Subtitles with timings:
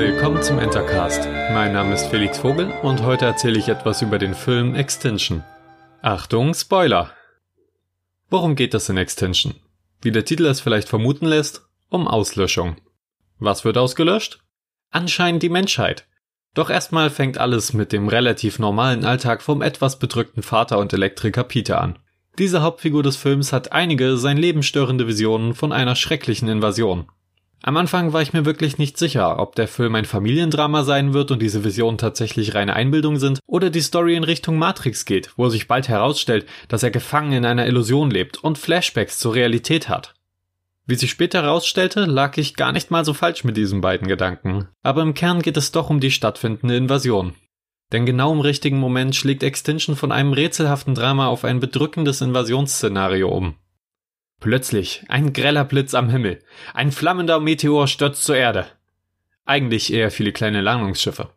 [0.00, 1.28] Willkommen zum Entercast.
[1.52, 5.44] Mein Name ist Felix Vogel und heute erzähle ich etwas über den Film Extinction.
[6.00, 7.10] Achtung, Spoiler!
[8.30, 9.56] Worum geht es in Extinction?
[10.00, 12.76] Wie der Titel es vielleicht vermuten lässt, um Auslöschung.
[13.40, 14.40] Was wird ausgelöscht?
[14.90, 16.06] Anscheinend die Menschheit.
[16.54, 21.44] Doch erstmal fängt alles mit dem relativ normalen Alltag vom etwas bedrückten Vater und Elektriker
[21.44, 21.98] Peter an.
[22.38, 27.06] Diese Hauptfigur des Films hat einige sein Leben störende Visionen von einer schrecklichen Invasion.
[27.62, 31.30] Am Anfang war ich mir wirklich nicht sicher, ob der Film ein Familiendrama sein wird
[31.30, 35.50] und diese Visionen tatsächlich reine Einbildung sind, oder die Story in Richtung Matrix geht, wo
[35.50, 40.14] sich bald herausstellt, dass er gefangen in einer Illusion lebt und Flashbacks zur Realität hat.
[40.86, 44.68] Wie sich später herausstellte, lag ich gar nicht mal so falsch mit diesen beiden Gedanken,
[44.82, 47.34] aber im Kern geht es doch um die stattfindende Invasion.
[47.92, 53.28] Denn genau im richtigen Moment schlägt Extinction von einem rätselhaften Drama auf ein bedrückendes Invasionsszenario
[53.28, 53.56] um.
[54.40, 56.38] Plötzlich ein greller Blitz am Himmel.
[56.72, 58.66] Ein flammender Meteor stürzt zur Erde.
[59.44, 61.28] Eigentlich eher viele kleine Landungsschiffe.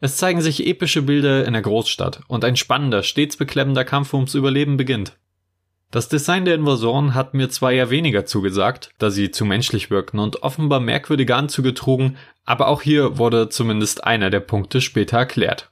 [0.00, 4.34] Es zeigen sich epische Bilder in der Großstadt und ein spannender, stets beklemmender Kampf ums
[4.34, 5.18] Überleben beginnt.
[5.90, 10.18] Das Design der Invasoren hat mir zwar eher weniger zugesagt, da sie zu menschlich wirkten
[10.18, 12.16] und offenbar merkwürdige Anzüge trugen,
[12.46, 15.70] aber auch hier wurde zumindest einer der Punkte später erklärt.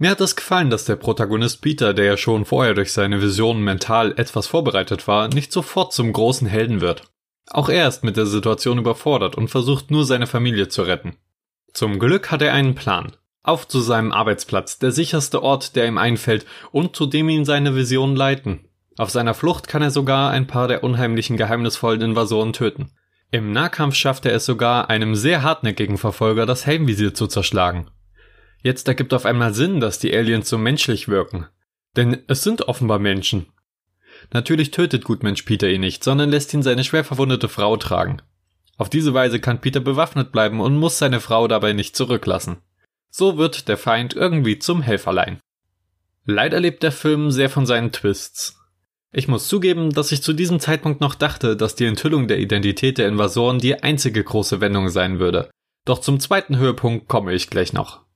[0.00, 3.64] Mir hat es gefallen, dass der Protagonist Peter, der ja schon vorher durch seine Visionen
[3.64, 7.02] mental etwas vorbereitet war, nicht sofort zum großen Helden wird.
[7.50, 11.16] Auch er ist mit der Situation überfordert und versucht nur seine Familie zu retten.
[11.72, 13.16] Zum Glück hat er einen Plan.
[13.42, 17.74] Auf zu seinem Arbeitsplatz, der sicherste Ort, der ihm einfällt und zu dem ihn seine
[17.74, 18.68] Visionen leiten.
[18.98, 22.92] Auf seiner Flucht kann er sogar ein paar der unheimlichen geheimnisvollen Invasoren töten.
[23.30, 27.90] Im Nahkampf schafft er es sogar, einem sehr hartnäckigen Verfolger das Helmvisier zu zerschlagen.
[28.62, 31.46] Jetzt ergibt auf einmal Sinn, dass die Aliens so menschlich wirken.
[31.96, 33.46] Denn es sind offenbar Menschen.
[34.32, 38.20] Natürlich tötet Gutmensch Peter ihn nicht, sondern lässt ihn seine schwer verwundete Frau tragen.
[38.76, 42.58] Auf diese Weise kann Peter bewaffnet bleiben und muss seine Frau dabei nicht zurücklassen.
[43.10, 45.40] So wird der Feind irgendwie zum Helferlein.
[46.24, 48.56] Leider lebt der Film sehr von seinen Twists.
[49.12, 52.98] Ich muss zugeben, dass ich zu diesem Zeitpunkt noch dachte, dass die Enthüllung der Identität
[52.98, 55.50] der Invasoren die einzige große Wendung sein würde.
[55.86, 58.07] Doch zum zweiten Höhepunkt komme ich gleich noch.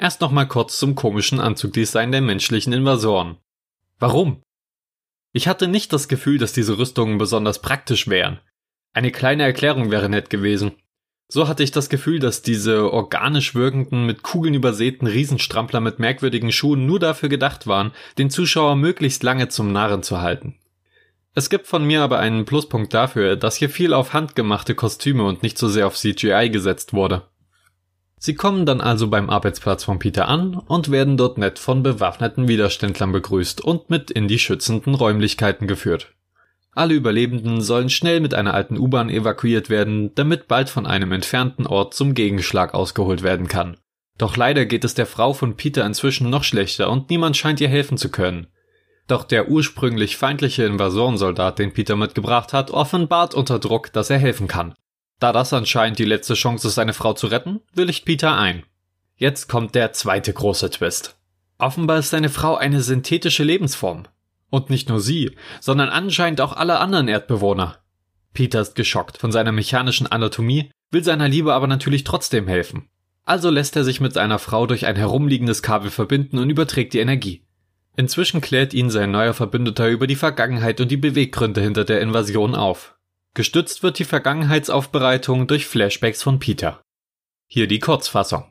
[0.00, 3.36] Erst noch mal kurz zum komischen Anzugdesign der menschlichen Invasoren.
[3.98, 4.42] Warum?
[5.34, 8.40] Ich hatte nicht das Gefühl, dass diese Rüstungen besonders praktisch wären.
[8.94, 10.72] Eine kleine Erklärung wäre nett gewesen.
[11.28, 16.50] So hatte ich das Gefühl, dass diese organisch wirkenden, mit Kugeln übersäten Riesenstrampler mit merkwürdigen
[16.50, 20.58] Schuhen nur dafür gedacht waren, den Zuschauer möglichst lange zum Narren zu halten.
[21.34, 25.42] Es gibt von mir aber einen Pluspunkt dafür, dass hier viel auf handgemachte Kostüme und
[25.42, 27.29] nicht so sehr auf CGI gesetzt wurde.
[28.22, 32.48] Sie kommen dann also beim Arbeitsplatz von Peter an und werden dort nett von bewaffneten
[32.48, 36.12] Widerständlern begrüßt und mit in die schützenden Räumlichkeiten geführt.
[36.72, 41.66] Alle Überlebenden sollen schnell mit einer alten U-Bahn evakuiert werden, damit bald von einem entfernten
[41.66, 43.78] Ort zum Gegenschlag ausgeholt werden kann.
[44.18, 47.68] Doch leider geht es der Frau von Peter inzwischen noch schlechter und niemand scheint ihr
[47.68, 48.48] helfen zu können.
[49.06, 54.46] Doch der ursprünglich feindliche Invasorensoldat, den Peter mitgebracht hat, offenbart unter Druck, dass er helfen
[54.46, 54.74] kann.
[55.20, 58.64] Da das anscheinend die letzte Chance ist, seine Frau zu retten, willigt Peter ein.
[59.16, 61.18] Jetzt kommt der zweite große Twist.
[61.58, 64.04] Offenbar ist seine Frau eine synthetische Lebensform.
[64.48, 67.76] Und nicht nur sie, sondern anscheinend auch alle anderen Erdbewohner.
[68.32, 72.88] Peter ist geschockt von seiner mechanischen Anatomie, will seiner Liebe aber natürlich trotzdem helfen.
[73.24, 77.00] Also lässt er sich mit seiner Frau durch ein herumliegendes Kabel verbinden und überträgt die
[77.00, 77.44] Energie.
[77.94, 82.54] Inzwischen klärt ihn sein neuer Verbündeter über die Vergangenheit und die Beweggründe hinter der Invasion
[82.54, 82.96] auf.
[83.34, 86.82] Gestützt wird die Vergangenheitsaufbereitung durch Flashbacks von Peter.
[87.46, 88.50] Hier die Kurzfassung.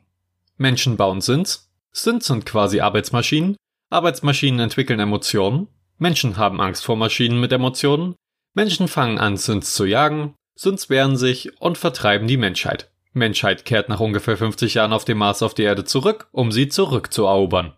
[0.56, 3.56] Menschen bauen Sins, Sins sind quasi Arbeitsmaschinen,
[3.90, 5.68] Arbeitsmaschinen entwickeln Emotionen,
[5.98, 8.14] Menschen haben Angst vor Maschinen mit Emotionen,
[8.54, 12.90] Menschen fangen an, Sins zu jagen, Sins wehren sich und vertreiben die Menschheit.
[13.12, 16.68] Menschheit kehrt nach ungefähr 50 Jahren auf dem Mars auf die Erde zurück, um sie
[16.68, 17.74] zurückzuerobern.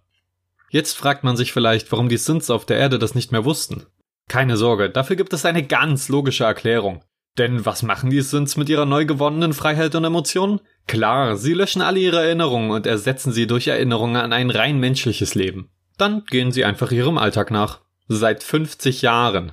[0.71, 3.87] Jetzt fragt man sich vielleicht, warum die Sins auf der Erde das nicht mehr wussten.
[4.29, 7.03] Keine Sorge, dafür gibt es eine ganz logische Erklärung.
[7.39, 10.61] Denn was machen die Sins mit ihrer neu gewonnenen Freiheit und Emotionen?
[10.87, 15.35] Klar, sie löschen alle ihre Erinnerungen und ersetzen sie durch Erinnerungen an ein rein menschliches
[15.35, 15.71] Leben.
[15.97, 17.81] Dann gehen sie einfach ihrem Alltag nach.
[18.09, 19.53] Seit 50 Jahren.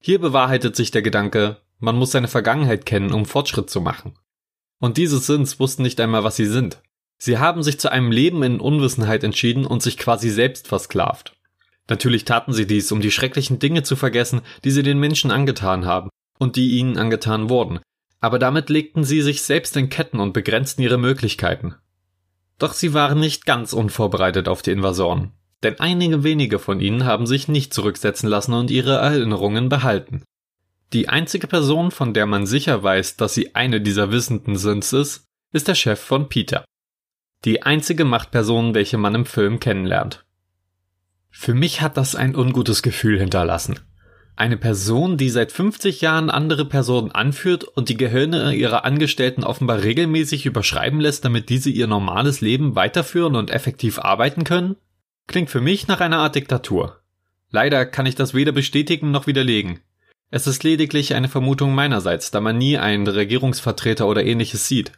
[0.00, 4.14] Hier bewahrheitet sich der Gedanke, man muss seine Vergangenheit kennen, um Fortschritt zu machen.
[4.80, 6.80] Und diese Sins wussten nicht einmal, was sie sind.
[7.18, 11.34] Sie haben sich zu einem Leben in Unwissenheit entschieden und sich quasi selbst versklavt.
[11.88, 15.86] Natürlich taten sie dies, um die schrecklichen Dinge zu vergessen, die sie den Menschen angetan
[15.86, 17.80] haben und die ihnen angetan wurden,
[18.20, 21.74] aber damit legten sie sich selbst in Ketten und begrenzten ihre Möglichkeiten.
[22.58, 25.32] Doch sie waren nicht ganz unvorbereitet auf die Invasoren,
[25.62, 30.24] denn einige wenige von ihnen haben sich nicht zurücksetzen lassen und ihre Erinnerungen behalten.
[30.92, 35.24] Die einzige Person, von der man sicher weiß, dass sie eine dieser Wissenden sind, ist,
[35.52, 36.64] ist der Chef von Peter.
[37.44, 40.24] Die einzige Machtperson, welche man im Film kennenlernt.
[41.30, 43.80] Für mich hat das ein ungutes Gefühl hinterlassen.
[44.38, 49.82] Eine Person, die seit 50 Jahren andere Personen anführt und die Gehirne ihrer Angestellten offenbar
[49.82, 54.76] regelmäßig überschreiben lässt, damit diese ihr normales Leben weiterführen und effektiv arbeiten können?
[55.26, 57.00] Klingt für mich nach einer Art Diktatur.
[57.50, 59.80] Leider kann ich das weder bestätigen noch widerlegen.
[60.30, 64.92] Es ist lediglich eine Vermutung meinerseits, da man nie einen Regierungsvertreter oder ähnliches sieht.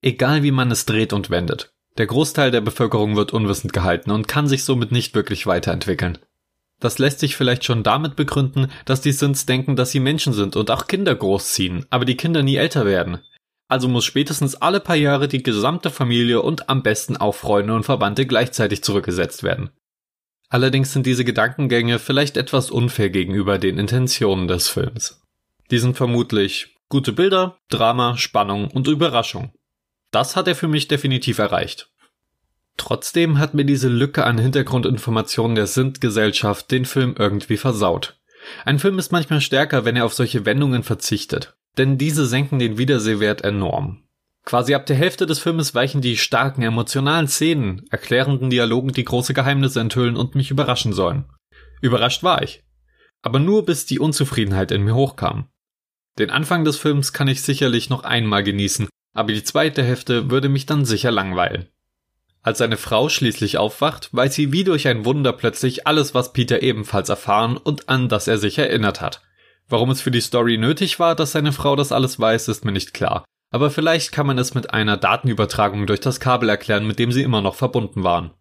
[0.00, 4.28] Egal wie man es dreht und wendet, der Großteil der Bevölkerung wird unwissend gehalten und
[4.28, 6.18] kann sich somit nicht wirklich weiterentwickeln.
[6.80, 10.56] Das lässt sich vielleicht schon damit begründen, dass die Sins denken, dass sie Menschen sind
[10.56, 13.20] und auch Kinder großziehen, aber die Kinder nie älter werden.
[13.68, 17.84] Also muss spätestens alle paar Jahre die gesamte Familie und am besten auch Freunde und
[17.84, 19.70] Verwandte gleichzeitig zurückgesetzt werden.
[20.50, 25.22] Allerdings sind diese Gedankengänge vielleicht etwas unfair gegenüber den Intentionen des Films.
[25.70, 29.52] Die sind vermutlich gute Bilder, Drama, Spannung und Überraschung.
[30.14, 31.90] Das hat er für mich definitiv erreicht.
[32.76, 38.16] Trotzdem hat mir diese Lücke an Hintergrundinformationen der Sint-Gesellschaft den Film irgendwie versaut.
[38.64, 42.78] Ein Film ist manchmal stärker, wenn er auf solche Wendungen verzichtet, denn diese senken den
[42.78, 44.04] Wiedersehwert enorm.
[44.44, 49.34] Quasi ab der Hälfte des Filmes weichen die starken emotionalen Szenen, erklärenden Dialogen, die große
[49.34, 51.24] Geheimnisse enthüllen und mich überraschen sollen.
[51.80, 52.62] Überrascht war ich.
[53.22, 55.48] Aber nur bis die Unzufriedenheit in mir hochkam.
[56.20, 60.48] Den Anfang des Films kann ich sicherlich noch einmal genießen, aber die zweite Hälfte würde
[60.48, 61.68] mich dann sicher langweilen.
[62.42, 66.62] Als seine Frau schließlich aufwacht, weiß sie wie durch ein Wunder plötzlich alles, was Peter
[66.62, 69.22] ebenfalls erfahren und an das er sich erinnert hat.
[69.66, 72.72] Warum es für die Story nötig war, dass seine Frau das alles weiß, ist mir
[72.72, 73.24] nicht klar.
[73.50, 77.22] Aber vielleicht kann man es mit einer Datenübertragung durch das Kabel erklären, mit dem sie
[77.22, 78.32] immer noch verbunden waren.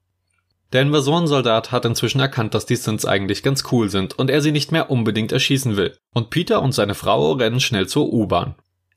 [0.73, 4.51] Der Invasorensoldat hat inzwischen erkannt, dass die Sins eigentlich ganz cool sind und er sie
[4.51, 5.95] nicht mehr unbedingt erschießen will.
[6.13, 8.55] Und Peter und seine Frau rennen schnell zur U-Bahn.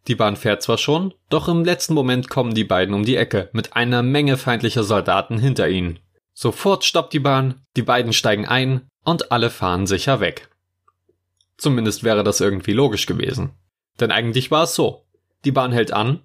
[0.08, 3.50] Die Bahn fährt zwar schon, doch im letzten Moment kommen die beiden um die Ecke
[3.52, 5.98] mit einer Menge feindlicher Soldaten hinter ihnen.
[6.32, 10.48] Sofort stoppt die Bahn, die beiden steigen ein und alle fahren sicher weg.
[11.56, 13.50] Zumindest wäre das irgendwie logisch gewesen.
[13.98, 15.06] Denn eigentlich war es so.
[15.44, 16.20] Die Bahn hält an,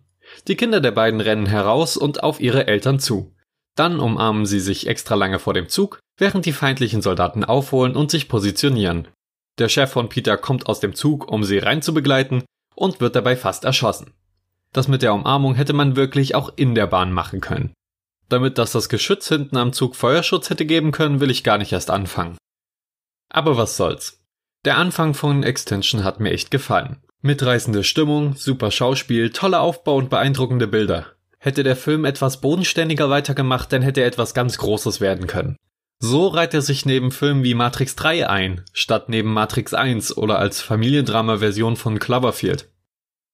[0.47, 3.33] die Kinder der beiden rennen heraus und auf ihre Eltern zu.
[3.75, 8.11] Dann umarmen sie sich extra lange vor dem Zug, während die feindlichen Soldaten aufholen und
[8.11, 9.07] sich positionieren.
[9.57, 12.43] Der Chef von Peter kommt aus dem Zug, um sie reinzubegleiten,
[12.81, 14.13] und wird dabei fast erschossen.
[14.73, 17.73] Das mit der Umarmung hätte man wirklich auch in der Bahn machen können.
[18.27, 21.73] Damit dass das Geschütz hinten am Zug Feuerschutz hätte geben können, will ich gar nicht
[21.73, 22.37] erst anfangen.
[23.29, 24.23] Aber was soll's.
[24.65, 26.97] Der Anfang von Extension hat mir echt gefallen.
[27.21, 31.07] Mitreißende Stimmung, super Schauspiel, toller Aufbau und beeindruckende Bilder.
[31.37, 35.57] Hätte der Film etwas bodenständiger weitergemacht, dann hätte er etwas ganz Großes werden können.
[35.99, 40.39] So reiht er sich neben Filmen wie Matrix 3 ein, statt neben Matrix 1 oder
[40.39, 42.70] als Familiendrama-Version von Cloverfield.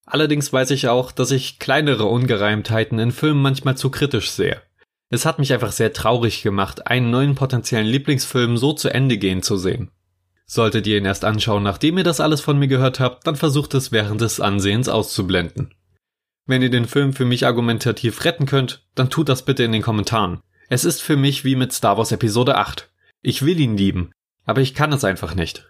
[0.08, 4.62] Allerdings weiß ich auch, dass ich kleinere Ungereimtheiten in Filmen manchmal zu kritisch sehe.
[5.10, 9.44] Es hat mich einfach sehr traurig gemacht, einen neuen potenziellen Lieblingsfilm so zu Ende gehen
[9.44, 9.92] zu sehen.
[10.46, 13.74] Solltet ihr ihn erst anschauen, nachdem ihr das alles von mir gehört habt, dann versucht
[13.74, 15.74] es während des Ansehens auszublenden.
[16.46, 19.82] Wenn ihr den Film für mich argumentativ retten könnt, dann tut das bitte in den
[19.82, 20.40] Kommentaren.
[20.70, 22.90] Es ist für mich wie mit Star Wars Episode 8.
[23.22, 24.12] Ich will ihn lieben,
[24.46, 25.66] aber ich kann es einfach nicht.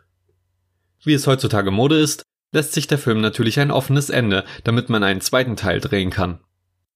[1.04, 5.04] Wie es heutzutage Mode ist, lässt sich der Film natürlich ein offenes Ende, damit man
[5.04, 6.40] einen zweiten Teil drehen kann.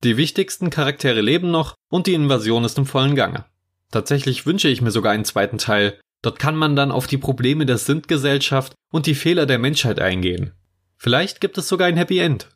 [0.03, 3.45] Die wichtigsten Charaktere leben noch und die Invasion ist im vollen Gange.
[3.91, 7.65] Tatsächlich wünsche ich mir sogar einen zweiten Teil, dort kann man dann auf die Probleme
[7.65, 10.53] der Sint-Gesellschaft und die Fehler der Menschheit eingehen.
[10.97, 12.47] Vielleicht gibt es sogar ein Happy End.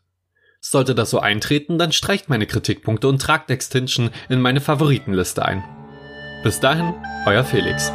[0.61, 5.63] Sollte das so eintreten, dann streicht meine Kritikpunkte und tragt Extinction in meine Favoritenliste ein.
[6.43, 6.93] Bis dahin,
[7.27, 7.91] euer Felix.